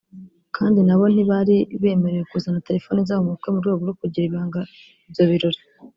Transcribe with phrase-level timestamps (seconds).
[0.55, 4.59] Kandi na bo ntibari bemerewe kuzana terefone zabo mu bukwe mu rwego rwo kugira ibanga
[5.09, 5.61] ibyo birori